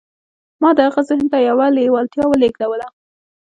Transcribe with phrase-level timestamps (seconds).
[0.61, 2.87] ما د هغه ذهن ته يوه لېوالتیا ولېږدوله.